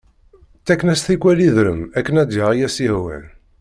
[0.59, 3.25] Ttaken-as tikwal idrem akken ad yaɣ i as-yehwan.